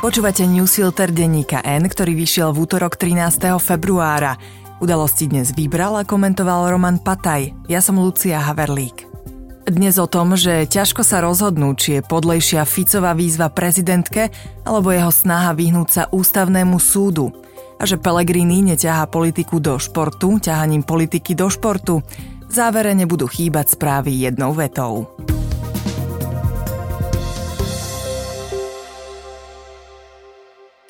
Počúvate 0.00 0.48
newsfilter 0.48 1.12
denníka 1.12 1.60
N, 1.60 1.84
ktorý 1.84 2.16
vyšiel 2.16 2.56
v 2.56 2.64
útorok 2.64 2.96
13. 2.96 3.52
februára. 3.60 4.40
Udalosti 4.80 5.28
dnes 5.28 5.52
vybral 5.52 5.92
a 6.00 6.08
komentoval 6.08 6.72
Roman 6.72 6.96
Pataj. 6.96 7.52
Ja 7.68 7.84
som 7.84 8.00
Lucia 8.00 8.40
Haverlík. 8.40 9.04
Dnes 9.68 10.00
o 10.00 10.08
tom, 10.08 10.40
že 10.40 10.64
ťažko 10.64 11.04
sa 11.04 11.20
rozhodnú, 11.20 11.76
či 11.76 12.00
je 12.00 12.08
podlejšia 12.08 12.64
Ficová 12.64 13.12
výzva 13.12 13.52
prezidentke 13.52 14.32
alebo 14.64 14.88
jeho 14.88 15.12
snaha 15.12 15.52
vyhnúť 15.52 15.88
sa 15.92 16.02
ústavnému 16.08 16.80
súdu. 16.80 17.28
A 17.76 17.84
že 17.84 18.00
Pellegrini 18.00 18.64
neťahá 18.64 19.04
politiku 19.04 19.60
do 19.60 19.76
športu, 19.76 20.40
ťahaním 20.40 20.80
politiky 20.80 21.36
do 21.36 21.52
športu. 21.52 22.00
V 22.48 22.52
závere 22.56 22.96
nebudú 22.96 23.28
chýbať 23.28 23.76
správy 23.76 24.16
jednou 24.24 24.56
vetou. 24.56 25.12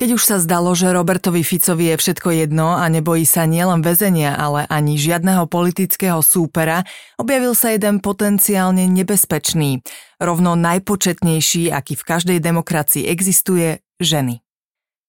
Keď 0.01 0.17
už 0.17 0.23
sa 0.25 0.41
zdalo, 0.41 0.73
že 0.73 0.89
Robertovi 0.89 1.45
Ficovi 1.45 1.93
je 1.93 2.01
všetko 2.01 2.33
jedno 2.33 2.73
a 2.73 2.89
nebojí 2.89 3.21
sa 3.21 3.45
nielen 3.45 3.85
väzenia, 3.85 4.33
ale 4.33 4.65
ani 4.65 4.97
žiadneho 4.97 5.45
politického 5.45 6.25
súpera, 6.25 6.81
objavil 7.21 7.53
sa 7.53 7.69
jeden 7.69 8.01
potenciálne 8.01 8.89
nebezpečný, 8.89 9.85
rovno 10.17 10.57
najpočetnejší, 10.57 11.69
aký 11.69 11.93
v 11.93 12.07
každej 12.17 12.41
demokracii 12.41 13.05
existuje, 13.05 13.85
ženy. 14.01 14.41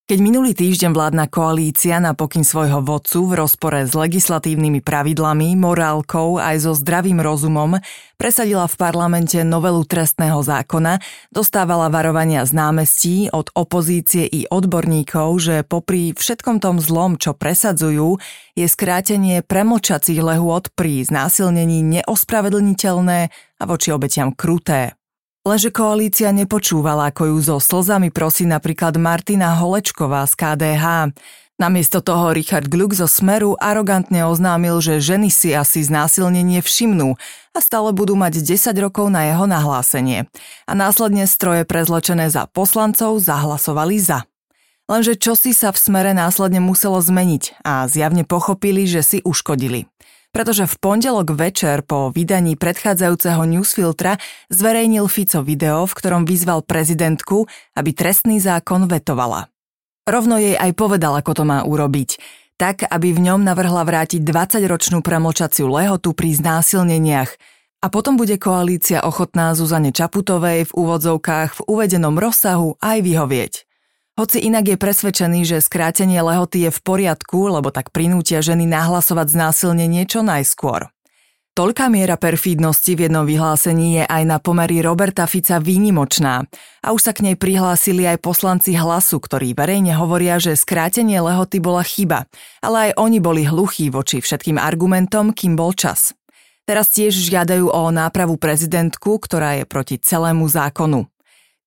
Keď 0.02 0.18
minulý 0.18 0.50
týždeň 0.50 0.90
vládna 0.98 1.30
koalícia 1.30 2.02
na 2.02 2.10
pokyn 2.10 2.42
svojho 2.42 2.82
vodcu 2.82 3.22
v 3.22 3.38
rozpore 3.38 3.86
s 3.86 3.94
legislatívnymi 3.94 4.82
pravidlami, 4.82 5.54
morálkou 5.54 6.42
aj 6.42 6.66
so 6.66 6.74
zdravým 6.74 7.22
rozumom 7.22 7.78
presadila 8.18 8.66
v 8.66 8.74
parlamente 8.82 9.38
novelu 9.46 9.86
trestného 9.86 10.42
zákona, 10.42 10.98
dostávala 11.30 11.86
varovania 11.86 12.42
z 12.42 12.50
námestí 12.50 13.30
od 13.30 13.54
opozície 13.54 14.26
i 14.26 14.42
odborníkov, 14.50 15.38
že 15.38 15.56
popri 15.62 16.10
všetkom 16.18 16.58
tom 16.58 16.82
zlom, 16.82 17.14
čo 17.14 17.38
presadzujú, 17.38 18.18
je 18.58 18.66
skrátenie 18.66 19.46
premlčacích 19.46 20.18
lehôd 20.18 20.74
pri 20.74 21.06
znásilnení 21.06 22.02
neospravedlniteľné 22.02 23.20
a 23.30 23.64
voči 23.70 23.94
obetiam 23.94 24.34
kruté. 24.34 24.98
Lenže 25.42 25.74
koalícia 25.74 26.30
nepočúvala, 26.30 27.10
ako 27.10 27.34
ju 27.34 27.38
so 27.42 27.56
slzami 27.58 28.14
prosí 28.14 28.46
napríklad 28.46 28.94
Martina 28.94 29.58
Holečková 29.58 30.22
z 30.30 30.38
KDH. 30.38 31.10
Namiesto 31.58 31.98
toho 31.98 32.30
Richard 32.30 32.70
Gluck 32.70 32.94
zo 32.94 33.10
Smeru 33.10 33.58
arogantne 33.58 34.22
oznámil, 34.22 34.78
že 34.78 35.02
ženy 35.02 35.34
si 35.34 35.50
asi 35.50 35.82
znásilnenie 35.82 36.62
všimnú 36.62 37.18
a 37.54 37.58
stále 37.58 37.90
budú 37.90 38.14
mať 38.14 38.38
10 38.38 38.70
rokov 38.86 39.10
na 39.10 39.34
jeho 39.34 39.50
nahlásenie. 39.50 40.30
A 40.70 40.72
následne 40.78 41.26
stroje 41.26 41.66
prezlečené 41.66 42.30
za 42.30 42.46
poslancov 42.46 43.18
zahlasovali 43.18 43.98
za. 43.98 44.22
Lenže 44.86 45.18
čosi 45.18 45.58
sa 45.58 45.74
v 45.74 45.78
smere 45.82 46.14
následne 46.14 46.62
muselo 46.62 47.02
zmeniť 47.02 47.66
a 47.66 47.90
zjavne 47.90 48.22
pochopili, 48.22 48.86
že 48.86 49.02
si 49.02 49.18
uškodili 49.26 49.90
pretože 50.32 50.64
v 50.64 50.74
pondelok 50.80 51.36
večer 51.36 51.84
po 51.84 52.08
vydaní 52.08 52.56
predchádzajúceho 52.56 53.44
newsfiltra 53.44 54.16
zverejnil 54.48 55.04
Fico 55.06 55.44
video, 55.44 55.84
v 55.84 55.92
ktorom 55.92 56.24
vyzval 56.24 56.64
prezidentku, 56.64 57.46
aby 57.76 57.92
trestný 57.92 58.40
zákon 58.40 58.88
vetovala. 58.88 59.52
Rovno 60.08 60.40
jej 60.40 60.58
aj 60.58 60.72
povedal, 60.74 61.14
ako 61.14 61.32
to 61.36 61.44
má 61.46 61.62
urobiť, 61.62 62.18
tak, 62.58 62.82
aby 62.82 63.14
v 63.14 63.30
ňom 63.30 63.46
navrhla 63.46 63.86
vrátiť 63.86 64.18
20-ročnú 64.24 64.98
premlčaciu 65.04 65.70
lehotu 65.70 66.10
pri 66.10 66.34
znásilneniach 66.34 67.30
a 67.82 67.86
potom 67.90 68.14
bude 68.14 68.34
koalícia 68.38 69.02
ochotná 69.02 69.54
Zuzane 69.54 69.94
Čaputovej 69.94 70.70
v 70.70 70.72
úvodzovkách 70.74 71.50
v 71.58 71.60
uvedenom 71.66 72.18
rozsahu 72.18 72.78
aj 72.82 72.98
vyhovieť. 73.02 73.71
Hoci 74.12 74.44
inak 74.44 74.68
je 74.68 74.76
presvedčený, 74.76 75.40
že 75.48 75.64
skrátenie 75.64 76.20
lehoty 76.20 76.68
je 76.68 76.70
v 76.70 76.80
poriadku, 76.84 77.48
lebo 77.48 77.72
tak 77.72 77.88
prinútia 77.96 78.44
ženy 78.44 78.68
nahlasovať 78.68 79.32
znásilnenie 79.32 80.04
čo 80.04 80.20
najskôr. 80.20 80.92
Toľká 81.52 81.92
miera 81.92 82.16
perfídnosti 82.16 82.92
v 82.96 83.08
jednom 83.08 83.28
vyhlásení 83.28 84.00
je 84.00 84.04
aj 84.08 84.22
na 84.24 84.40
pomery 84.40 84.80
Roberta 84.80 85.28
Fica 85.28 85.60
výnimočná 85.60 86.48
a 86.80 86.96
už 86.96 87.00
sa 87.08 87.12
k 87.12 87.28
nej 87.28 87.36
prihlásili 87.36 88.08
aj 88.08 88.24
poslanci 88.24 88.72
hlasu, 88.72 89.20
ktorí 89.20 89.52
verejne 89.52 89.96
hovoria, 89.96 90.40
že 90.40 90.56
skrátenie 90.56 91.20
lehoty 91.20 91.60
bola 91.60 91.84
chyba, 91.84 92.24
ale 92.64 92.88
aj 92.88 92.90
oni 93.00 93.20
boli 93.20 93.44
hluchí 93.44 93.92
voči 93.92 94.24
všetkým 94.24 94.56
argumentom, 94.56 95.36
kým 95.36 95.56
bol 95.56 95.76
čas. 95.76 96.16
Teraz 96.64 96.88
tiež 96.92 97.12
žiadajú 97.16 97.68
o 97.68 97.92
nápravu 97.92 98.40
prezidentku, 98.40 99.20
ktorá 99.20 99.60
je 99.60 99.64
proti 99.68 100.00
celému 100.00 100.48
zákonu. 100.48 101.04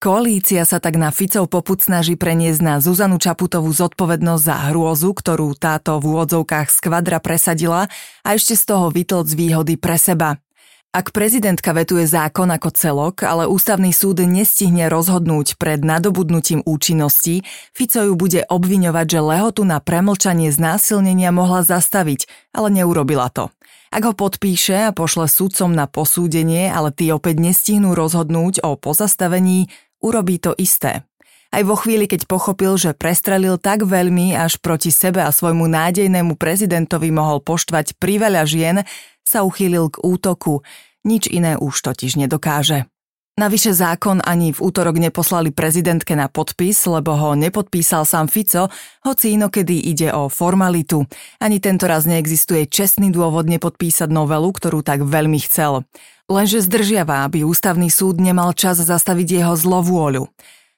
Koalícia 0.05 0.61
sa 0.69 0.77
tak 0.77 1.01
na 1.01 1.09
Ficov 1.09 1.49
poput 1.49 1.81
snaží 1.81 2.13
preniesť 2.13 2.61
na 2.61 2.77
Zuzanu 2.77 3.17
Čaputovú 3.17 3.73
zodpovednosť 3.73 4.43
za 4.45 4.69
hrôzu, 4.69 5.17
ktorú 5.17 5.57
táto 5.57 5.97
v 5.97 6.13
úvodzovkách 6.13 6.69
skvadra 6.69 7.17
presadila 7.17 7.89
a 8.21 8.27
ešte 8.37 8.53
z 8.53 8.69
toho 8.69 8.93
vytlc 8.93 9.25
výhody 9.33 9.81
pre 9.81 9.97
seba. 9.97 10.37
Ak 10.93 11.09
prezidentka 11.09 11.73
vetuje 11.73 12.05
zákon 12.05 12.53
ako 12.53 12.69
celok, 12.77 13.25
ale 13.25 13.49
ústavný 13.49 13.89
súd 13.89 14.21
nestihne 14.29 14.93
rozhodnúť 14.93 15.57
pred 15.57 15.81
nadobudnutím 15.81 16.61
účinnosti, 16.69 17.41
Fico 17.73 18.05
ju 18.05 18.13
bude 18.13 18.45
obviňovať, 18.45 19.05
že 19.09 19.25
lehotu 19.25 19.65
na 19.65 19.81
premlčanie 19.81 20.53
znásilnenia 20.53 21.33
mohla 21.33 21.65
zastaviť, 21.65 22.53
ale 22.53 22.69
neurobila 22.69 23.33
to. 23.33 23.49
Ak 23.89 24.05
ho 24.05 24.13
podpíše 24.13 24.85
a 24.85 24.93
pošle 24.93 25.25
sudcom 25.25 25.73
na 25.73 25.89
posúdenie, 25.89 26.69
ale 26.69 26.93
tí 26.93 27.09
opäť 27.09 27.41
nestihnú 27.41 27.97
rozhodnúť 27.97 28.61
o 28.61 28.77
pozastavení, 28.77 29.71
urobí 30.03 30.41
to 30.41 30.55
isté. 30.57 31.03
Aj 31.55 31.63
vo 31.63 31.79
chvíli, 31.79 32.09
keď 32.09 32.27
pochopil, 32.27 32.75
že 32.75 32.91
prestrelil 32.91 33.55
tak 33.55 33.87
veľmi, 33.87 34.35
až 34.35 34.59
proti 34.59 34.91
sebe 34.91 35.23
a 35.23 35.31
svojmu 35.31 35.71
nádejnému 35.71 36.35
prezidentovi 36.35 37.15
mohol 37.15 37.39
poštvať 37.39 37.95
priveľa 37.95 38.43
žien, 38.43 38.75
sa 39.23 39.47
uchýlil 39.47 39.87
k 39.87 40.03
útoku. 40.03 40.65
Nič 41.07 41.31
iné 41.31 41.55
už 41.55 41.79
totiž 41.85 42.19
nedokáže. 42.19 42.89
Navyše 43.35 43.75
zákon 43.75 44.23
ani 44.23 44.55
v 44.55 44.63
útorok 44.63 44.95
neposlali 44.95 45.51
prezidentke 45.51 46.15
na 46.15 46.31
podpis, 46.31 46.79
lebo 46.87 47.19
ho 47.19 47.35
nepodpísal 47.35 48.07
sám 48.07 48.31
Fico, 48.31 48.71
hoci 49.03 49.35
inokedy 49.35 49.91
ide 49.91 50.07
o 50.15 50.31
formalitu. 50.31 51.03
Ani 51.43 51.59
tento 51.59 51.83
raz 51.83 52.07
neexistuje 52.07 52.63
čestný 52.71 53.11
dôvod 53.11 53.51
nepodpísať 53.51 54.07
novelu, 54.07 54.47
ktorú 54.55 54.87
tak 54.87 55.03
veľmi 55.03 55.35
chcel. 55.51 55.83
Lenže 56.25 56.65
zdržiava, 56.65 57.29
aby 57.29 57.45
ústavný 57.45 57.93
súd 57.93 58.17
nemal 58.17 58.57
čas 58.57 58.81
zastaviť 58.81 59.27
jeho 59.45 59.53
zlovôľu. 59.53 60.25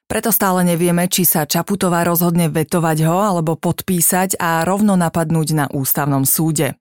Preto 0.07 0.31
stále 0.31 0.63
nevieme, 0.63 1.07
či 1.11 1.27
sa 1.27 1.43
Čaputová 1.43 2.07
rozhodne 2.07 2.47
vetovať 2.47 2.97
ho 3.07 3.17
alebo 3.23 3.59
podpísať 3.59 4.39
a 4.39 4.63
rovno 4.63 4.95
napadnúť 4.95 5.47
na 5.51 5.65
ústavnom 5.67 6.23
súde. 6.23 6.79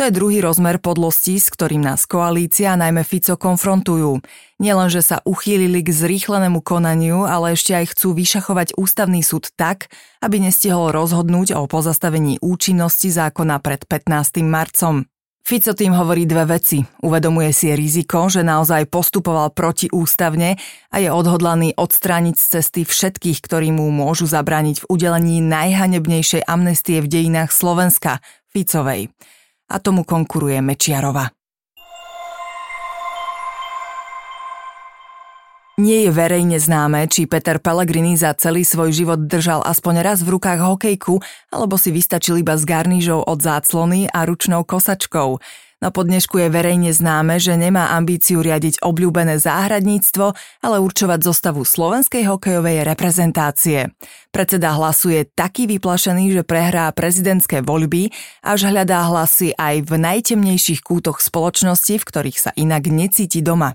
To 0.00 0.08
je 0.08 0.16
druhý 0.18 0.40
rozmer 0.40 0.80
podlosti, 0.80 1.36
s 1.36 1.52
ktorým 1.52 1.84
nás 1.84 2.08
koalícia, 2.08 2.80
najmä 2.80 3.04
Fico, 3.04 3.36
konfrontujú. 3.36 4.24
Nielenže 4.56 5.04
sa 5.04 5.20
uchýlili 5.28 5.84
k 5.84 5.92
zrýchlenému 5.92 6.64
konaniu, 6.64 7.28
ale 7.28 7.52
ešte 7.52 7.76
aj 7.76 7.92
chcú 7.92 8.16
vyšachovať 8.16 8.72
ústavný 8.80 9.20
súd 9.20 9.52
tak, 9.52 9.92
aby 10.24 10.40
nestihol 10.40 10.96
rozhodnúť 10.96 11.52
o 11.60 11.68
pozastavení 11.68 12.40
účinnosti 12.40 13.12
zákona 13.12 13.60
pred 13.60 13.84
15. 13.84 14.40
marcom. 14.48 15.11
Fico 15.42 15.74
tým 15.74 15.90
hovorí 15.98 16.22
dve 16.22 16.46
veci. 16.46 16.78
Uvedomuje 17.02 17.50
si 17.50 17.74
riziko, 17.74 18.30
že 18.30 18.46
naozaj 18.46 18.86
postupoval 18.86 19.50
protiústavne 19.50 20.54
a 20.88 20.96
je 21.02 21.10
odhodlaný 21.10 21.74
odstrániť 21.74 22.38
z 22.38 22.44
cesty 22.58 22.80
všetkých, 22.86 23.42
ktorí 23.42 23.74
mu 23.74 23.90
môžu 23.90 24.30
zabrániť 24.30 24.86
v 24.86 24.88
udelení 24.88 25.42
najhanebnejšej 25.42 26.46
amnestie 26.46 27.02
v 27.02 27.10
dejinách 27.10 27.50
Slovenska, 27.50 28.22
Ficovej 28.54 29.10
a 29.66 29.76
tomu 29.82 30.06
konkuruje 30.06 30.62
Mečiarova. 30.62 31.41
Nie 35.80 36.04
je 36.04 36.10
verejne 36.12 36.60
známe, 36.60 37.08
či 37.08 37.24
Peter 37.24 37.56
Pellegrini 37.56 38.12
za 38.12 38.36
celý 38.36 38.60
svoj 38.60 38.92
život 38.92 39.24
držal 39.24 39.64
aspoň 39.64 40.04
raz 40.04 40.20
v 40.20 40.36
rukách 40.36 40.60
hokejku, 40.60 41.16
alebo 41.48 41.80
si 41.80 41.88
vystačil 41.88 42.44
iba 42.44 42.60
s 42.60 42.68
garnížou 42.68 43.24
od 43.24 43.40
záclony 43.40 44.04
a 44.12 44.28
ručnou 44.28 44.68
kosačkou. 44.68 45.40
No 45.82 45.88
po 45.90 46.04
dnešku 46.04 46.38
je 46.38 46.52
verejne 46.52 46.92
známe, 46.92 47.40
že 47.40 47.56
nemá 47.56 47.96
ambíciu 47.96 48.44
riadiť 48.44 48.84
obľúbené 48.84 49.40
záhradníctvo, 49.40 50.36
ale 50.60 50.76
určovať 50.76 51.24
zostavu 51.24 51.64
slovenskej 51.64 52.28
hokejovej 52.28 52.84
reprezentácie. 52.84 53.96
Predseda 54.28 54.76
hlasuje 54.76 55.24
taký 55.32 55.64
vyplašený, 55.72 56.36
že 56.36 56.42
prehrá 56.44 56.92
prezidentské 56.92 57.64
voľby, 57.64 58.12
až 58.44 58.68
hľadá 58.68 59.08
hlasy 59.08 59.56
aj 59.56 59.88
v 59.88 59.92
najtemnejších 59.96 60.84
kútoch 60.84 61.18
spoločnosti, 61.18 61.96
v 61.96 62.04
ktorých 62.06 62.38
sa 62.38 62.50
inak 62.54 62.92
necíti 62.92 63.40
doma. 63.40 63.74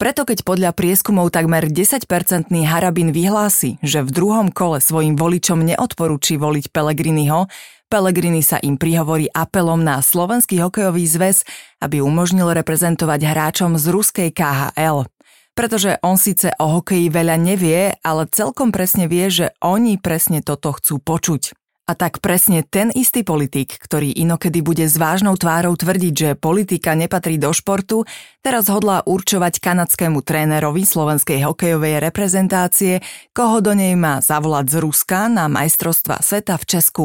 Preto 0.00 0.26
keď 0.26 0.42
podľa 0.42 0.70
prieskumov 0.74 1.30
takmer 1.30 1.70
10-percentný 1.70 2.66
Harabin 2.66 3.14
vyhlási, 3.14 3.78
že 3.84 4.02
v 4.02 4.10
druhom 4.10 4.48
kole 4.50 4.82
svojim 4.82 5.14
voličom 5.14 5.62
neodporúči 5.62 6.40
voliť 6.40 6.74
Pelegriniho, 6.74 7.46
Pellegrini 7.92 8.40
sa 8.40 8.56
im 8.56 8.80
prihovorí 8.80 9.28
apelom 9.28 9.84
na 9.84 10.00
Slovenský 10.00 10.64
hokejový 10.64 11.04
zväz, 11.04 11.44
aby 11.84 12.00
umožnil 12.00 12.48
reprezentovať 12.48 13.20
hráčom 13.20 13.76
z 13.76 13.84
ruskej 13.92 14.28
KHL. 14.32 15.04
Pretože 15.52 16.00
on 16.00 16.16
síce 16.16 16.56
o 16.56 16.80
hokeji 16.80 17.12
veľa 17.12 17.36
nevie, 17.36 17.92
ale 18.00 18.24
celkom 18.32 18.72
presne 18.72 19.12
vie, 19.12 19.28
že 19.28 19.52
oni 19.60 20.00
presne 20.00 20.40
toto 20.40 20.72
chcú 20.72 21.04
počuť. 21.04 21.52
A 21.82 21.98
tak 21.98 22.22
presne 22.22 22.62
ten 22.62 22.94
istý 22.94 23.26
politik, 23.26 23.74
ktorý 23.74 24.14
inokedy 24.14 24.62
bude 24.62 24.86
s 24.86 24.94
vážnou 24.94 25.34
tvárou 25.34 25.74
tvrdiť, 25.74 26.14
že 26.14 26.38
politika 26.38 26.94
nepatrí 26.94 27.42
do 27.42 27.50
športu, 27.50 28.06
teraz 28.38 28.70
hodlá 28.70 29.02
určovať 29.02 29.58
kanadskému 29.58 30.22
trénerovi 30.22 30.86
slovenskej 30.86 31.42
hokejovej 31.42 31.98
reprezentácie, 31.98 33.02
koho 33.34 33.58
do 33.58 33.74
nej 33.74 33.98
má 33.98 34.22
zavolať 34.22 34.70
z 34.70 34.76
Ruska 34.78 35.26
na 35.26 35.50
majstrovstva 35.50 36.22
sveta 36.22 36.54
v 36.54 36.64
Česku. 36.70 37.04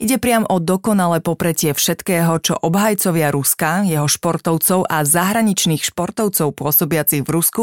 Ide 0.00 0.20
priam 0.20 0.44
o 0.48 0.60
dokonalé 0.60 1.24
popretie 1.24 1.72
všetkého, 1.72 2.44
čo 2.44 2.56
obhajcovia 2.60 3.32
Ruska, 3.32 3.88
jeho 3.88 4.08
športovcov 4.08 4.84
a 4.84 5.04
zahraničných 5.04 5.80
športovcov 5.80 6.56
pôsobiacich 6.56 7.24
v 7.24 7.28
Rusku 7.28 7.62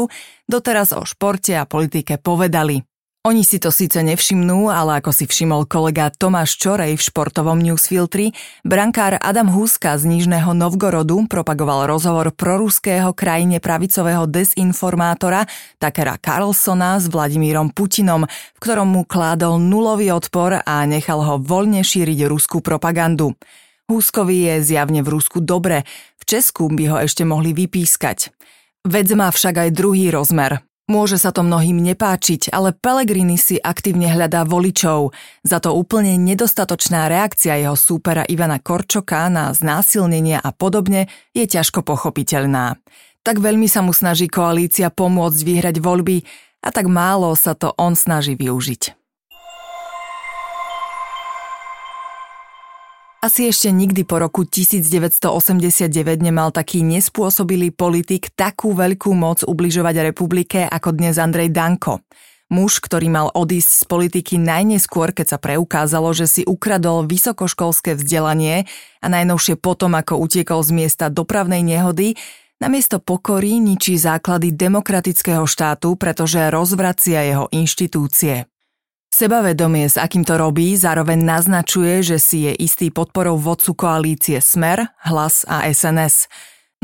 doteraz 0.50 0.90
o 0.94 1.06
športe 1.06 1.54
a 1.54 1.66
politike 1.66 2.18
povedali. 2.18 2.87
Oni 3.28 3.44
si 3.44 3.60
to 3.60 3.68
síce 3.68 4.00
nevšimnú, 4.00 4.72
ale 4.72 5.04
ako 5.04 5.12
si 5.12 5.28
všimol 5.28 5.68
kolega 5.68 6.08
Tomáš 6.08 6.56
Čorej 6.56 6.96
v 6.96 7.06
športovom 7.12 7.60
newsfiltri, 7.60 8.32
brankár 8.64 9.20
Adam 9.20 9.52
Huska 9.52 10.00
z 10.00 10.08
Nižného 10.08 10.56
Novgorodu 10.56 11.28
propagoval 11.28 11.92
rozhovor 11.92 12.32
proruského 12.32 13.12
krajine 13.12 13.60
pravicového 13.60 14.24
desinformátora 14.24 15.44
Takera 15.76 16.16
Carlsona 16.16 16.96
s 16.96 17.12
Vladimírom 17.12 17.68
Putinom, 17.68 18.24
v 18.24 18.58
ktorom 18.64 18.96
mu 18.96 19.04
kládol 19.04 19.60
nulový 19.60 20.08
odpor 20.08 20.64
a 20.64 20.88
nechal 20.88 21.20
ho 21.20 21.36
voľne 21.36 21.84
šíriť 21.84 22.24
ruskú 22.32 22.64
propagandu. 22.64 23.36
Húskovi 23.92 24.48
je 24.48 24.72
zjavne 24.72 25.04
v 25.04 25.20
Rusku 25.20 25.44
dobre, 25.44 25.84
v 26.16 26.24
Česku 26.24 26.72
by 26.72 26.84
ho 26.88 26.96
ešte 27.04 27.28
mohli 27.28 27.52
vypískať. 27.52 28.32
Vec 28.88 29.12
má 29.12 29.28
však 29.28 29.68
aj 29.68 29.76
druhý 29.76 30.08
rozmer. 30.08 30.64
Môže 30.88 31.20
sa 31.20 31.36
to 31.36 31.44
mnohým 31.44 31.84
nepáčiť, 31.84 32.48
ale 32.48 32.72
Pellegrini 32.72 33.36
si 33.36 33.60
aktívne 33.60 34.08
hľadá 34.08 34.48
voličov. 34.48 35.12
Za 35.44 35.60
to 35.60 35.76
úplne 35.76 36.16
nedostatočná 36.16 37.12
reakcia 37.12 37.60
jeho 37.60 37.76
súpera 37.76 38.24
Ivana 38.24 38.56
Korčoka 38.56 39.28
na 39.28 39.52
znásilnenia 39.52 40.40
a 40.40 40.48
podobne 40.48 41.12
je 41.36 41.44
ťažko 41.44 41.84
pochopiteľná. 41.84 42.80
Tak 43.20 43.36
veľmi 43.36 43.68
sa 43.68 43.84
mu 43.84 43.92
snaží 43.92 44.32
koalícia 44.32 44.88
pomôcť 44.88 45.40
vyhrať 45.44 45.76
voľby 45.76 46.24
a 46.64 46.72
tak 46.72 46.88
málo 46.88 47.36
sa 47.36 47.52
to 47.52 47.76
on 47.76 47.92
snaží 47.92 48.32
využiť. 48.34 48.97
Asi 53.18 53.50
ešte 53.50 53.74
nikdy 53.74 54.06
po 54.06 54.22
roku 54.22 54.46
1989 54.46 55.90
nemal 56.22 56.54
taký 56.54 56.86
nespôsobilý 56.86 57.74
politik 57.74 58.30
takú 58.38 58.78
veľkú 58.78 59.10
moc 59.10 59.42
ubližovať 59.42 60.14
republike 60.14 60.62
ako 60.62 60.94
dnes 60.94 61.18
Andrej 61.18 61.50
Danko. 61.50 61.98
Muž, 62.46 62.78
ktorý 62.78 63.10
mal 63.10 63.26
odísť 63.34 63.70
z 63.74 63.84
politiky 63.90 64.34
najneskôr, 64.38 65.10
keď 65.10 65.34
sa 65.34 65.38
preukázalo, 65.42 66.14
že 66.14 66.30
si 66.30 66.42
ukradol 66.46 67.10
vysokoškolské 67.10 67.98
vzdelanie 67.98 68.70
a 69.02 69.06
najnovšie 69.10 69.58
potom, 69.58 69.98
ako 69.98 70.22
utiekol 70.22 70.62
z 70.62 70.78
miesta 70.78 71.10
dopravnej 71.10 71.66
nehody, 71.66 72.14
namiesto 72.62 73.02
pokory 73.02 73.58
ničí 73.58 73.98
základy 73.98 74.54
demokratického 74.54 75.42
štátu, 75.42 75.98
pretože 75.98 76.54
rozvracia 76.54 77.26
jeho 77.26 77.50
inštitúcie. 77.50 78.46
Sebavedomie, 79.08 79.88
s 79.88 79.96
akým 79.96 80.20
to 80.22 80.36
robí, 80.36 80.76
zároveň 80.76 81.24
naznačuje, 81.24 82.04
že 82.04 82.16
si 82.20 82.44
je 82.44 82.52
istý 82.60 82.92
podporou 82.92 83.40
vodcu 83.40 83.72
koalície 83.72 84.38
Smer, 84.44 84.92
Hlas 85.00 85.48
a 85.48 85.64
SNS. 85.64 86.28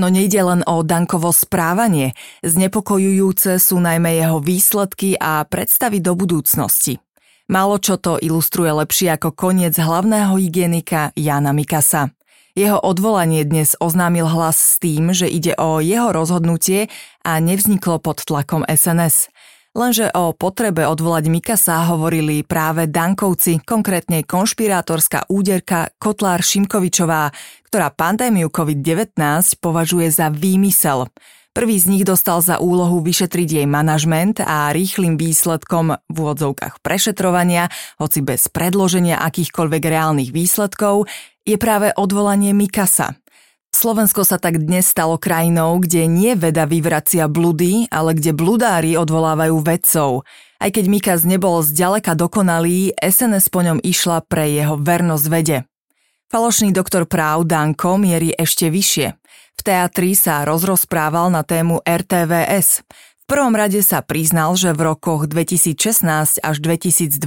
No 0.01 0.11
nejde 0.11 0.43
len 0.43 0.65
o 0.67 0.83
Dankovo 0.83 1.31
správanie, 1.31 2.17
znepokojujúce 2.43 3.61
sú 3.63 3.79
najmä 3.79 4.19
jeho 4.19 4.43
výsledky 4.43 5.15
a 5.21 5.45
predstavy 5.47 6.03
do 6.03 6.19
budúcnosti. 6.19 6.99
Málo 7.45 7.77
čo 7.77 8.01
to 8.01 8.17
ilustruje 8.17 8.73
lepšie 8.73 9.21
ako 9.21 9.37
koniec 9.37 9.77
hlavného 9.77 10.35
hygienika 10.41 11.13
Jana 11.13 11.53
Mikasa. 11.53 12.09
Jeho 12.57 12.79
odvolanie 12.81 13.43
dnes 13.43 13.75
oznámil 13.83 14.31
hlas 14.31 14.57
s 14.57 14.75
tým, 14.81 15.13
že 15.13 15.27
ide 15.27 15.59
o 15.59 15.83
jeho 15.83 16.15
rozhodnutie 16.15 16.87
a 17.27 17.43
nevzniklo 17.43 17.99
pod 17.99 18.23
tlakom 18.25 18.63
SNS. 18.65 19.34
Lenže 19.75 20.07
o 20.15 20.31
potrebe 20.31 20.87
odvolať 20.87 21.27
Mikasa 21.27 21.91
hovorili 21.91 22.47
práve 22.47 22.87
Dankovci, 22.87 23.59
konkrétne 23.59 24.23
konšpirátorská 24.23 25.27
úderka 25.27 25.91
Kotlár 25.99 26.47
Šimkovičová, 26.47 27.35
ktorá 27.67 27.91
pandémiu 27.91 28.55
COVID-19 28.55 29.19
považuje 29.59 30.15
za 30.15 30.31
výmysel. 30.31 31.11
Prvý 31.51 31.75
z 31.83 31.91
nich 31.91 32.07
dostal 32.07 32.39
za 32.39 32.63
úlohu 32.63 33.03
vyšetriť 33.03 33.63
jej 33.63 33.67
manažment 33.67 34.39
a 34.39 34.71
rýchlým 34.71 35.19
výsledkom 35.19 35.99
v 36.07 36.17
úvodzovkách 36.23 36.79
prešetrovania, 36.79 37.67
hoci 37.99 38.23
bez 38.23 38.47
predloženia 38.47 39.19
akýchkoľvek 39.27 39.83
reálnych 39.83 40.31
výsledkov, 40.31 41.11
je 41.43 41.59
práve 41.59 41.91
odvolanie 41.99 42.55
Mikasa. 42.55 43.19
Slovensko 43.85 44.25
sa 44.25 44.41
tak 44.41 44.65
dnes 44.65 44.89
stalo 44.89 45.21
krajinou, 45.21 45.77
kde 45.77 46.09
nie 46.09 46.33
veda 46.33 46.65
vyvracia 46.65 47.29
bludy, 47.29 47.85
ale 47.93 48.17
kde 48.17 48.33
bludári 48.33 48.97
odvolávajú 48.97 49.61
vedcov. 49.61 50.25
Aj 50.57 50.73
keď 50.73 50.89
Mikas 50.89 51.29
nebol 51.29 51.61
zďaleka 51.61 52.17
dokonalý, 52.17 52.97
SNS 52.97 53.53
po 53.53 53.61
ňom 53.61 53.85
išla 53.85 54.25
pre 54.25 54.49
jeho 54.57 54.81
vernosť 54.81 55.27
vede. 55.29 55.69
Falošný 56.33 56.73
doktor 56.73 57.05
práv 57.05 57.45
Danko 57.45 58.01
mierí 58.01 58.33
ešte 58.33 58.73
vyššie. 58.73 59.21
V 59.53 59.61
teatri 59.61 60.17
sa 60.17 60.49
rozrozprával 60.49 61.29
na 61.29 61.45
tému 61.45 61.85
RTVS. 61.85 62.89
V 62.89 63.25
prvom 63.29 63.53
rade 63.53 63.85
sa 63.85 64.01
priznal, 64.01 64.57
že 64.57 64.73
v 64.73 64.97
rokoch 64.97 65.29
2016 65.29 66.41
až 66.41 66.57
2020 66.57 67.21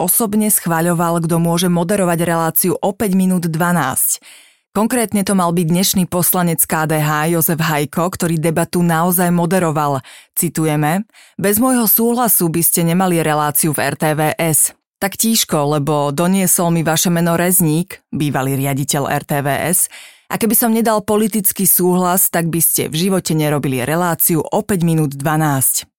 osobne 0.00 0.48
schváľoval, 0.48 1.20
kto 1.28 1.36
môže 1.36 1.68
moderovať 1.68 2.18
reláciu 2.24 2.80
o 2.80 2.96
5 2.96 3.12
minút 3.12 3.44
12. 3.44 4.47
Konkrétne 4.78 5.26
to 5.26 5.34
mal 5.34 5.50
byť 5.50 5.66
dnešný 5.74 6.04
poslanec 6.06 6.62
KDH 6.62 7.34
Jozef 7.34 7.58
Hajko, 7.58 8.14
ktorý 8.14 8.38
debatu 8.38 8.78
naozaj 8.86 9.26
moderoval. 9.34 10.06
Citujeme, 10.38 11.02
bez 11.34 11.58
môjho 11.58 11.90
súhlasu 11.90 12.46
by 12.46 12.62
ste 12.62 12.86
nemali 12.86 13.18
reláciu 13.18 13.74
v 13.74 13.98
RTVS. 13.98 14.78
Tak 15.02 15.18
tížko, 15.18 15.74
lebo 15.74 16.14
doniesol 16.14 16.70
mi 16.70 16.86
vaše 16.86 17.10
meno 17.10 17.34
Rezník, 17.34 18.06
bývalý 18.14 18.54
riaditeľ 18.54 19.10
RTVS, 19.26 19.90
a 20.30 20.38
keby 20.38 20.54
som 20.54 20.70
nedal 20.70 21.02
politický 21.02 21.66
súhlas, 21.66 22.30
tak 22.30 22.46
by 22.46 22.62
ste 22.62 22.86
v 22.86 23.10
živote 23.10 23.34
nerobili 23.34 23.82
reláciu 23.82 24.46
o 24.46 24.62
5 24.62 24.78
minút 24.86 25.18
12. 25.18 25.90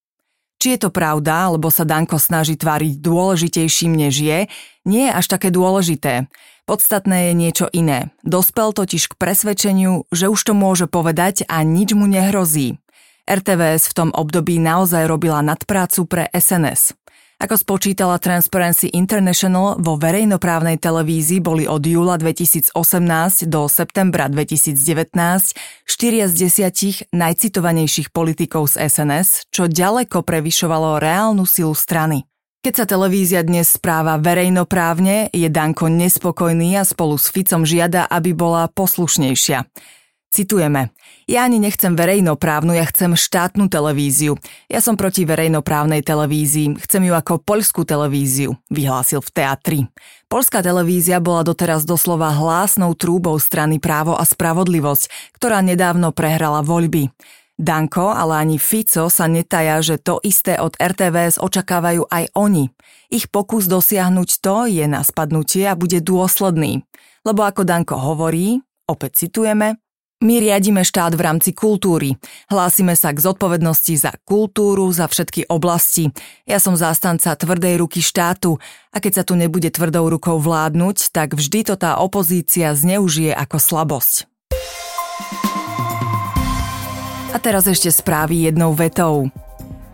Či 0.56 0.68
je 0.75 0.80
to 0.80 0.88
pravda, 0.88 1.51
alebo 1.51 1.68
sa 1.68 1.84
Danko 1.84 2.15
snaží 2.15 2.56
tváriť 2.56 3.03
dôležitejším 3.03 4.08
než 4.08 4.24
je, 4.24 4.39
nie 4.88 5.03
je 5.03 5.12
až 5.12 5.27
také 5.36 5.51
dôležité. 5.51 6.32
Podstatné 6.70 7.34
je 7.34 7.34
niečo 7.34 7.66
iné. 7.74 8.14
Dospel 8.22 8.78
totiž 8.78 9.10
k 9.10 9.18
presvedčeniu, 9.18 10.06
že 10.14 10.30
už 10.30 10.38
to 10.38 10.54
môže 10.54 10.86
povedať 10.86 11.42
a 11.50 11.66
nič 11.66 11.98
mu 11.98 12.06
nehrozí. 12.06 12.78
RTVS 13.26 13.90
v 13.90 13.98
tom 13.98 14.10
období 14.14 14.62
naozaj 14.62 15.10
robila 15.10 15.42
nadprácu 15.42 16.06
pre 16.06 16.30
SNS. 16.30 16.94
Ako 17.42 17.58
spočítala 17.58 18.22
Transparency 18.22 18.94
International, 18.94 19.82
vo 19.82 19.98
verejnoprávnej 19.98 20.78
televízii 20.78 21.42
boli 21.42 21.66
od 21.66 21.82
júla 21.82 22.22
2018 22.22 22.70
do 23.50 23.66
septembra 23.66 24.30
2019 24.30 24.78
štyria 25.90 26.30
z 26.30 26.34
desiatich 26.38 27.02
najcitovanejších 27.10 28.14
politikov 28.14 28.70
z 28.70 28.86
SNS, 28.86 29.50
čo 29.50 29.66
ďaleko 29.66 30.22
prevyšovalo 30.22 31.02
reálnu 31.02 31.50
silu 31.50 31.74
strany. 31.74 32.30
Keď 32.60 32.74
sa 32.75 32.84
televízia 32.84 33.39
dnes 33.39 33.72
správa 33.72 34.20
verejnoprávne, 34.20 35.32
je 35.32 35.48
Danko 35.48 35.88
nespokojný 35.88 36.75
a 36.75 36.84
spolu 36.84 37.16
s 37.16 37.32
Ficom 37.32 37.63
žiada, 37.63 38.04
aby 38.04 38.36
bola 38.36 38.68
poslušnejšia. 38.68 39.63
Citujeme. 40.28 40.92
Ja 41.24 41.48
ani 41.48 41.56
nechcem 41.56 41.96
verejnoprávnu, 41.96 42.75
ja 42.75 42.84
chcem 42.84 43.16
štátnu 43.16 43.72
televíziu. 43.72 44.36
Ja 44.68 44.84
som 44.84 45.00
proti 45.00 45.24
verejnoprávnej 45.24 46.04
televízii, 46.04 46.84
chcem 46.84 47.08
ju 47.08 47.16
ako 47.16 47.39
poľskú 47.39 47.88
televíziu, 47.88 48.60
vyhlásil 48.68 49.24
v 49.24 49.30
teatri. 49.32 49.80
Polská 50.28 50.60
televízia 50.60 51.24
bola 51.24 51.48
doteraz 51.48 51.88
doslova 51.88 52.36
hlásnou 52.36 52.92
trúbou 52.92 53.39
strany 53.39 53.80
Právo 53.80 54.20
a 54.20 54.28
spravodlivosť, 54.28 55.32
ktorá 55.39 55.63
nedávno 55.63 56.12
prehrala 56.12 56.60
voľby. 56.60 57.08
Danko, 57.60 58.16
ale 58.16 58.39
ani 58.39 58.56
Fico 58.56 59.12
sa 59.12 59.28
netaja, 59.28 59.84
že 59.84 60.00
to 60.00 60.24
isté 60.24 60.56
od 60.56 60.80
RTVS 60.80 61.44
očakávajú 61.44 62.08
aj 62.08 62.32
oni. 62.39 62.72
Ich 63.12 63.28
pokus 63.28 63.68
dosiahnuť 63.68 64.30
to 64.39 64.63
je 64.72 64.88
na 64.88 65.04
spadnutie 65.04 65.68
a 65.68 65.75
bude 65.75 66.00
dôsledný. 66.00 66.88
Lebo 67.28 67.44
ako 67.44 67.68
Danko 67.68 68.00
hovorí, 68.00 68.63
opäť 68.88 69.28
citujeme, 69.28 69.75
my 70.20 70.36
riadime 70.39 70.84
štát 70.84 71.16
v 71.16 71.24
rámci 71.24 71.56
kultúry. 71.56 72.16
Hlásime 72.51 72.96
sa 72.96 73.16
k 73.16 73.24
zodpovednosti 73.24 73.96
za 73.96 74.12
kultúru, 74.24 74.88
za 74.92 75.08
všetky 75.08 75.48
oblasti. 75.48 76.12
Ja 76.44 76.60
som 76.60 76.80
zástanca 76.80 77.36
tvrdej 77.39 77.80
ruky 77.80 78.04
štátu 78.04 78.60
a 78.92 79.00
keď 79.00 79.20
sa 79.20 79.24
tu 79.24 79.39
nebude 79.39 79.72
tvrdou 79.72 80.12
rukou 80.12 80.39
vládnuť, 80.39 81.12
tak 81.16 81.39
vždy 81.39 81.72
to 81.72 81.75
tá 81.80 82.00
opozícia 82.00 82.75
zneužije 82.75 83.32
ako 83.32 83.63
slabosť. 83.63 84.28
A 87.29 87.38
teraz 87.38 87.69
ešte 87.69 87.93
správy 87.93 88.50
jednou 88.50 88.74
vetou. 88.74 89.29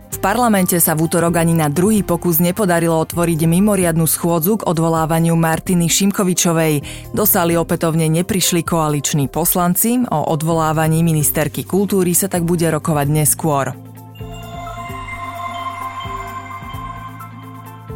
V 0.06 0.18
parlamente 0.24 0.80
sa 0.80 0.96
v 0.96 1.04
útorok 1.04 1.36
ani 1.36 1.52
na 1.52 1.68
druhý 1.68 2.00
pokus 2.00 2.40
nepodarilo 2.40 2.96
otvoriť 2.96 3.44
mimoriadnu 3.44 4.08
schôdzu 4.08 4.64
k 4.64 4.64
odvolávaniu 4.64 5.36
Martiny 5.36 5.92
Šimkovičovej. 5.92 6.80
Do 7.12 7.28
sály 7.28 7.60
opätovne 7.60 8.08
neprišli 8.08 8.64
koaliční 8.64 9.28
poslanci, 9.28 10.00
o 10.08 10.32
odvolávaní 10.32 11.04
ministerky 11.04 11.68
kultúry 11.68 12.16
sa 12.16 12.32
tak 12.32 12.48
bude 12.48 12.64
rokovať 12.64 13.06
neskôr. 13.12 13.76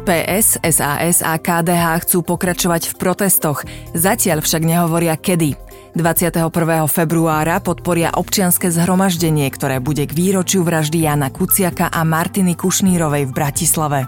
PS, 0.05 0.61
SAS 0.61 1.25
a 1.25 1.37
KDH 1.41 2.05
chcú 2.05 2.21
pokračovať 2.21 2.93
v 2.93 2.93
protestoch, 2.97 3.65
zatiaľ 3.97 4.45
však 4.45 4.61
nehovoria 4.61 5.17
kedy. 5.17 5.70
21. 5.91 6.47
februára 6.87 7.59
podporia 7.59 8.15
občianske 8.15 8.71
zhromaždenie, 8.71 9.43
ktoré 9.51 9.83
bude 9.83 10.07
k 10.07 10.15
výročiu 10.15 10.63
vraždy 10.63 11.03
Jana 11.03 11.27
Kuciaka 11.27 11.91
a 11.91 12.07
Martiny 12.07 12.55
Kušnírovej 12.55 13.27
v 13.27 13.31
Bratislave. 13.35 13.99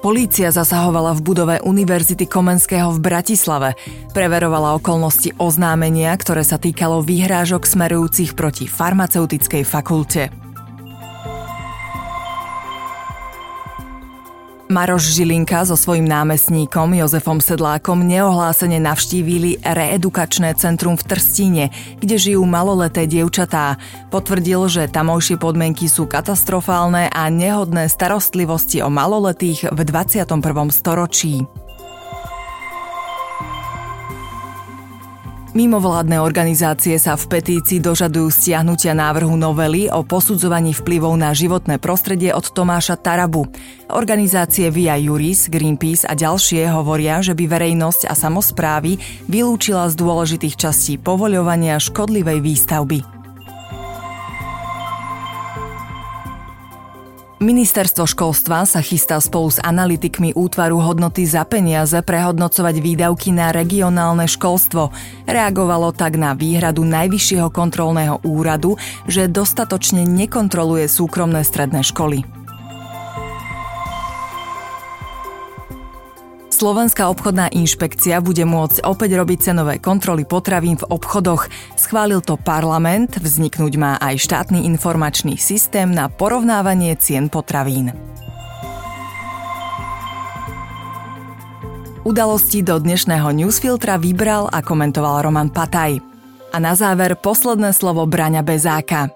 Polícia 0.00 0.48
zasahovala 0.48 1.12
v 1.12 1.20
budove 1.20 1.56
Univerzity 1.60 2.24
Komenského 2.24 2.88
v 2.96 3.02
Bratislave. 3.04 3.76
Preverovala 4.16 4.72
okolnosti 4.78 5.36
oznámenia, 5.36 6.16
ktoré 6.16 6.48
sa 6.48 6.56
týkalo 6.56 7.04
výhrážok 7.04 7.68
smerujúcich 7.68 8.32
proti 8.32 8.64
farmaceutickej 8.64 9.68
fakulte. 9.68 10.47
Maroš 14.68 15.16
Žilinka 15.16 15.64
so 15.64 15.80
svojím 15.80 16.04
námestníkom 16.04 16.92
Jozefom 16.92 17.40
Sedlákom 17.40 18.04
neohlásene 18.04 18.76
navštívili 18.76 19.64
reedukačné 19.64 20.52
centrum 20.60 20.92
v 20.92 21.08
Trstíne, 21.08 21.64
kde 22.04 22.20
žijú 22.20 22.44
maloleté 22.44 23.08
dievčatá. 23.08 23.80
Potvrdil, 24.12 24.68
že 24.68 24.92
tamojšie 24.92 25.40
podmienky 25.40 25.88
sú 25.88 26.04
katastrofálne 26.04 27.08
a 27.08 27.32
nehodné 27.32 27.88
starostlivosti 27.88 28.84
o 28.84 28.92
maloletých 28.92 29.72
v 29.72 29.80
21. 29.88 30.36
storočí. 30.68 31.67
Mimovládne 35.58 36.22
organizácie 36.22 37.02
sa 37.02 37.18
v 37.18 37.34
petícii 37.34 37.82
dožadujú 37.82 38.30
stiahnutia 38.30 38.94
návrhu 38.94 39.34
novely 39.34 39.90
o 39.90 40.06
posudzovaní 40.06 40.70
vplyvov 40.70 41.10
na 41.18 41.34
životné 41.34 41.82
prostredie 41.82 42.30
od 42.30 42.46
Tomáša 42.46 42.94
Tarabu. 42.94 43.42
Organizácie 43.90 44.70
Via 44.70 44.94
Juris, 44.94 45.50
Greenpeace 45.50 46.06
a 46.06 46.14
ďalšie 46.14 46.70
hovoria, 46.70 47.18
že 47.26 47.34
by 47.34 47.50
verejnosť 47.50 48.06
a 48.06 48.14
samozprávy 48.14 49.02
vylúčila 49.26 49.90
z 49.90 49.98
dôležitých 49.98 50.54
častí 50.54 50.94
povoľovania 50.94 51.82
škodlivej 51.82 52.38
výstavby. 52.38 53.17
Ministerstvo 57.38 58.02
školstva 58.02 58.66
sa 58.66 58.82
chystá 58.82 59.22
spolu 59.22 59.54
s 59.54 59.62
analytikmi 59.62 60.34
útvaru 60.34 60.82
hodnoty 60.82 61.22
za 61.22 61.46
peniaze 61.46 61.94
prehodnocovať 62.02 62.82
výdavky 62.82 63.30
na 63.30 63.54
regionálne 63.54 64.26
školstvo. 64.26 64.90
Reagovalo 65.22 65.94
tak 65.94 66.18
na 66.18 66.34
výhradu 66.34 66.82
Najvyššieho 66.82 67.54
kontrolného 67.54 68.18
úradu, 68.26 68.74
že 69.06 69.30
dostatočne 69.30 70.02
nekontroluje 70.02 70.90
súkromné 70.90 71.46
stredné 71.46 71.86
školy. 71.86 72.37
Slovenská 76.58 77.06
obchodná 77.06 77.54
inšpekcia 77.54 78.18
bude 78.18 78.42
môcť 78.42 78.82
opäť 78.82 79.14
robiť 79.14 79.38
cenové 79.46 79.78
kontroly 79.78 80.26
potravín 80.26 80.74
v 80.74 80.90
obchodoch. 80.90 81.46
Schválil 81.78 82.18
to 82.18 82.34
parlament, 82.34 83.14
vzniknúť 83.14 83.78
má 83.78 83.94
aj 84.02 84.18
štátny 84.18 84.66
informačný 84.66 85.38
systém 85.38 85.94
na 85.94 86.10
porovnávanie 86.10 86.98
cien 86.98 87.30
potravín. 87.30 87.94
Udalosti 92.02 92.66
do 92.66 92.82
dnešného 92.82 93.30
newsfiltra 93.30 93.94
vybral 93.94 94.50
a 94.50 94.58
komentoval 94.58 95.30
Roman 95.30 95.54
Pataj. 95.54 96.02
A 96.50 96.56
na 96.58 96.74
záver 96.74 97.14
posledné 97.14 97.70
slovo 97.70 98.02
Braňa 98.02 98.42
Bezáka. 98.42 99.14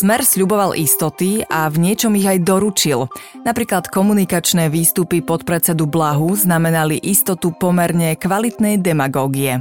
Smer 0.00 0.24
sľuboval 0.24 0.80
istoty 0.80 1.44
a 1.44 1.68
v 1.68 1.76
niečom 1.76 2.16
ich 2.16 2.24
aj 2.24 2.40
doručil. 2.40 3.12
Napríklad 3.44 3.92
komunikačné 3.92 4.72
výstupy 4.72 5.20
podpredsedu 5.20 5.84
Blahu 5.84 6.32
znamenali 6.32 6.96
istotu 6.96 7.52
pomerne 7.52 8.16
kvalitnej 8.16 8.80
demagógie. 8.80 9.60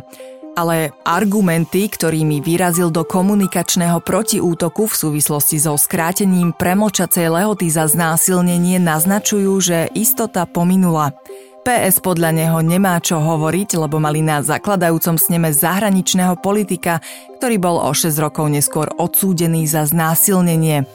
Ale 0.56 0.96
argumenty, 1.04 1.92
ktorými 1.92 2.40
vyrazil 2.40 2.88
do 2.88 3.04
komunikačného 3.04 4.00
protiútoku 4.00 4.88
v 4.88 4.96
súvislosti 4.96 5.60
so 5.60 5.76
skrátením 5.76 6.56
premlčacej 6.56 7.28
lehoty 7.36 7.68
za 7.68 7.92
znásilnenie 7.92 8.80
naznačujú, 8.80 9.60
že 9.60 9.92
istota 9.92 10.48
pominula. 10.48 11.20
PS 11.66 12.00
podľa 12.00 12.32
neho 12.32 12.60
nemá 12.64 13.02
čo 13.04 13.20
hovoriť, 13.20 13.76
lebo 13.76 14.00
mali 14.00 14.24
na 14.24 14.40
zakladajúcom 14.40 15.20
sneme 15.20 15.52
zahraničného 15.52 16.40
politika, 16.40 17.04
ktorý 17.42 17.56
bol 17.60 17.78
o 17.82 17.92
6 17.92 18.16
rokov 18.22 18.48
neskôr 18.48 18.88
odsúdený 18.96 19.68
za 19.68 19.84
znásilnenie. 19.90 20.88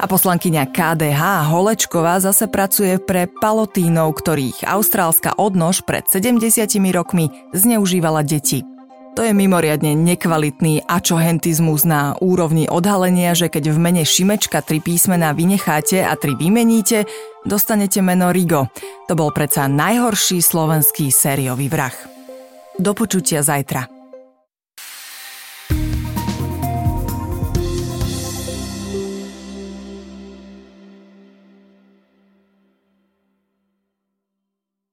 A 0.00 0.08
poslankyňa 0.08 0.72
KDH 0.72 1.52
Holečková 1.52 2.24
zase 2.24 2.48
pracuje 2.48 2.96
pre 2.96 3.28
palotínov, 3.28 4.16
ktorých 4.16 4.64
austrálska 4.64 5.36
odnož 5.36 5.84
pred 5.84 6.08
70 6.08 6.64
rokmi 6.96 7.28
zneužívala 7.52 8.24
deti. 8.24 8.69
To 9.18 9.26
je 9.26 9.34
mimoriadne 9.34 9.98
nekvalitný 9.98 10.86
ačohentizmus 10.86 11.82
na 11.82 12.14
úrovni 12.22 12.70
odhalenia, 12.70 13.34
že 13.34 13.50
keď 13.50 13.74
v 13.74 13.78
mene 13.82 14.02
Šimečka 14.06 14.62
tri 14.62 14.78
písmená 14.78 15.34
vynecháte 15.34 16.06
a 16.06 16.14
tri 16.14 16.38
vymeníte, 16.38 17.10
dostanete 17.42 18.00
meno 18.06 18.30
Rigo. 18.30 18.70
To 19.10 19.18
bol 19.18 19.34
predsa 19.34 19.66
najhorší 19.66 20.38
slovenský 20.38 21.10
sériový 21.10 21.66
vrah. 21.66 21.94
Do 22.78 22.94
počutia 22.94 23.42
zajtra. 23.42 23.99